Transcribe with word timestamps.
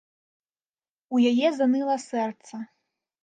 У 1.17 1.21
яе 1.31 1.47
заныла 1.59 1.97
сэрца. 2.09 2.55